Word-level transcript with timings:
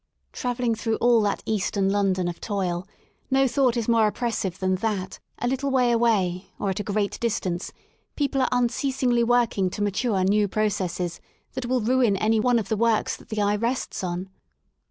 Travelling 0.33 0.73
through 0.73 0.95
all 0.95 1.21
that 1.21 1.43
eastern 1.45 1.87
London 1.91 2.27
of 2.27 2.41
toil, 2.41 2.87
no 3.29 3.47
thought 3.47 3.77
is 3.77 3.87
more 3.87 4.07
oppressive 4.07 4.57
than 4.57 4.77
that: 4.77 5.19
a 5.37 5.47
little 5.47 5.69
way 5.69 5.91
away 5.91 6.47
or 6.57 6.71
at 6.71 6.79
a 6.79 6.83
great 6.83 7.19
distance 7.19 7.71
people 8.15 8.41
are 8.41 8.49
unceasingly 8.51 9.23
working 9.23 9.69
to 9.69 9.83
mature 9.83 10.23
new 10.23 10.47
processes 10.47 11.21
that 11.53 11.67
will 11.67 11.81
ruin 11.81 12.17
any 12.17 12.39
one 12.39 12.57
of 12.57 12.67
the 12.67 12.77
works 12.77 13.15
that 13.15 13.29
the 13.29 13.43
eye 13.43 13.55
rests 13.55 14.03
on. 14.03 14.31